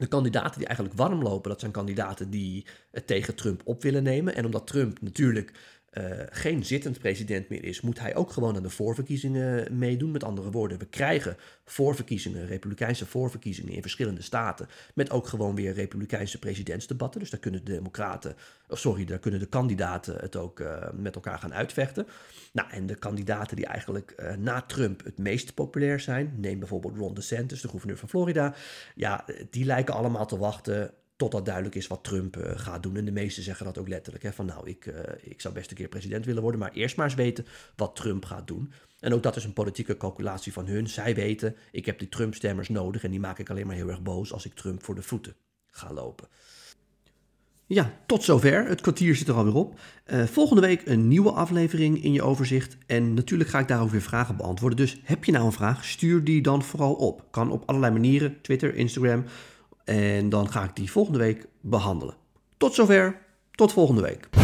de 0.00 0.06
kandidaten 0.06 0.58
die 0.58 0.66
eigenlijk 0.66 0.98
warm 0.98 1.22
lopen, 1.22 1.50
dat 1.50 1.60
zijn 1.60 1.72
kandidaten 1.72 2.30
die 2.30 2.66
het 2.90 3.06
tegen 3.06 3.34
Trump 3.34 3.62
op 3.64 3.82
willen 3.82 4.02
nemen. 4.02 4.34
En 4.34 4.44
omdat 4.44 4.66
Trump 4.66 5.00
natuurlijk 5.00 5.52
uh, 5.90 6.04
geen 6.30 6.64
zittend 6.64 6.98
president 6.98 7.48
meer 7.48 7.64
is, 7.64 7.80
moet 7.80 7.98
hij 7.98 8.16
ook 8.16 8.30
gewoon 8.30 8.56
aan 8.56 8.62
de 8.62 8.70
voorverkiezingen 8.70 9.78
meedoen. 9.78 10.10
Met 10.10 10.24
andere 10.24 10.50
woorden, 10.50 10.78
we 10.78 10.86
krijgen 10.86 11.36
voorverkiezingen, 11.64 12.46
republikeinse 12.46 13.06
voorverkiezingen 13.06 13.72
in 13.72 13.80
verschillende 13.80 14.22
staten, 14.22 14.68
met 14.94 15.10
ook 15.10 15.26
gewoon 15.26 15.54
weer 15.54 15.72
republikeinse 15.72 16.38
presidentsdebatten. 16.38 17.20
Dus 17.20 17.30
daar 17.30 17.40
kunnen 17.40 17.64
de 17.64 17.72
democraten, 17.72 18.36
oh 18.68 18.76
sorry, 18.76 19.04
daar 19.04 19.18
kunnen 19.18 19.40
de 19.40 19.46
kandidaten 19.46 20.16
het 20.20 20.36
ook 20.36 20.60
uh, 20.60 20.86
met 20.92 21.14
elkaar 21.14 21.38
gaan 21.38 21.54
uitvechten. 21.54 22.06
Nou, 22.52 22.70
en 22.70 22.86
de 22.86 22.94
kandidaten 22.94 23.56
die 23.56 23.66
eigenlijk 23.66 24.14
uh, 24.16 24.34
na 24.34 24.60
Trump 24.60 25.04
het 25.04 25.18
meest 25.18 25.54
populair 25.54 26.00
zijn, 26.00 26.34
neem 26.36 26.58
bijvoorbeeld 26.58 26.96
Ron 26.96 27.14
DeSantis, 27.14 27.60
de 27.60 27.68
gouverneur 27.68 27.98
van 27.98 28.08
Florida, 28.08 28.54
ja, 28.94 29.24
die 29.50 29.64
lijken 29.64 29.94
allemaal 29.94 30.26
te 30.26 30.38
wachten 30.38 30.90
Totdat 31.20 31.44
duidelijk 31.44 31.74
is 31.74 31.86
wat 31.86 32.04
Trump 32.04 32.36
uh, 32.36 32.50
gaat 32.54 32.82
doen. 32.82 32.96
En 32.96 33.04
de 33.04 33.12
meesten 33.12 33.42
zeggen 33.42 33.64
dat 33.64 33.78
ook 33.78 33.88
letterlijk. 33.88 34.24
Hè, 34.24 34.32
van 34.32 34.46
nou, 34.46 34.68
ik, 34.68 34.86
uh, 34.86 34.94
ik 35.20 35.40
zou 35.40 35.54
best 35.54 35.70
een 35.70 35.76
keer 35.76 35.88
president 35.88 36.24
willen 36.24 36.42
worden. 36.42 36.60
Maar 36.60 36.72
eerst 36.72 36.96
maar 36.96 37.06
eens 37.06 37.14
weten 37.14 37.46
wat 37.76 37.96
Trump 37.96 38.24
gaat 38.24 38.46
doen. 38.46 38.72
En 39.00 39.14
ook 39.14 39.22
dat 39.22 39.36
is 39.36 39.44
een 39.44 39.52
politieke 39.52 39.96
calculatie 39.96 40.52
van 40.52 40.66
hun. 40.66 40.88
Zij 40.88 41.14
weten, 41.14 41.56
ik 41.70 41.86
heb 41.86 41.98
die 41.98 42.08
Trump-stemmers 42.08 42.68
nodig. 42.68 43.04
En 43.04 43.10
die 43.10 43.20
maak 43.20 43.38
ik 43.38 43.50
alleen 43.50 43.66
maar 43.66 43.76
heel 43.76 43.88
erg 43.88 44.02
boos 44.02 44.32
als 44.32 44.44
ik 44.44 44.54
Trump 44.54 44.82
voor 44.82 44.94
de 44.94 45.02
voeten 45.02 45.34
ga 45.66 45.92
lopen. 45.92 46.28
Ja, 47.66 47.92
tot 48.06 48.22
zover. 48.22 48.66
Het 48.66 48.80
kwartier 48.80 49.16
zit 49.16 49.28
er 49.28 49.34
alweer 49.34 49.54
op. 49.54 49.78
Uh, 50.06 50.24
volgende 50.24 50.62
week 50.62 50.86
een 50.86 51.08
nieuwe 51.08 51.30
aflevering 51.30 52.02
in 52.02 52.12
je 52.12 52.22
overzicht. 52.22 52.76
En 52.86 53.14
natuurlijk 53.14 53.50
ga 53.50 53.58
ik 53.58 53.68
daarover 53.68 53.92
weer 53.92 54.02
vragen 54.02 54.36
beantwoorden. 54.36 54.78
Dus 54.78 55.00
heb 55.04 55.24
je 55.24 55.32
nou 55.32 55.44
een 55.44 55.52
vraag, 55.52 55.84
stuur 55.84 56.24
die 56.24 56.42
dan 56.42 56.62
vooral 56.62 56.94
op. 56.94 57.24
Kan 57.30 57.50
op 57.50 57.62
allerlei 57.66 57.92
manieren, 57.92 58.40
Twitter, 58.40 58.74
Instagram. 58.74 59.24
En 59.90 60.28
dan 60.28 60.50
ga 60.50 60.64
ik 60.64 60.76
die 60.76 60.90
volgende 60.90 61.18
week 61.18 61.46
behandelen. 61.60 62.14
Tot 62.56 62.74
zover. 62.74 63.18
Tot 63.50 63.72
volgende 63.72 64.02
week. 64.02 64.39